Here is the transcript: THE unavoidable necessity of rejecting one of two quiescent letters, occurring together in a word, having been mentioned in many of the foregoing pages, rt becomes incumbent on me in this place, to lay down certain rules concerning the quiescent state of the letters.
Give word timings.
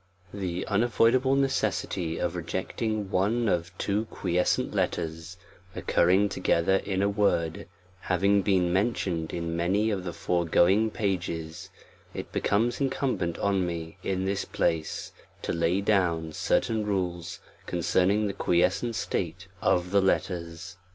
THE 0.33 0.65
unavoidable 0.65 1.35
necessity 1.35 2.17
of 2.17 2.35
rejecting 2.35 3.11
one 3.11 3.47
of 3.47 3.71
two 3.77 4.05
quiescent 4.05 4.73
letters, 4.73 5.37
occurring 5.75 6.27
together 6.27 6.77
in 6.77 7.03
a 7.03 7.07
word, 7.07 7.67
having 7.99 8.41
been 8.41 8.73
mentioned 8.73 9.31
in 9.31 9.55
many 9.55 9.91
of 9.91 10.03
the 10.03 10.11
foregoing 10.11 10.89
pages, 10.89 11.69
rt 12.15 12.31
becomes 12.31 12.81
incumbent 12.81 13.37
on 13.37 13.63
me 13.63 13.97
in 14.01 14.25
this 14.25 14.43
place, 14.43 15.11
to 15.43 15.53
lay 15.53 15.81
down 15.81 16.33
certain 16.33 16.83
rules 16.83 17.39
concerning 17.67 18.25
the 18.25 18.33
quiescent 18.33 18.95
state 18.95 19.45
of 19.61 19.91
the 19.91 20.01
letters. 20.01 20.77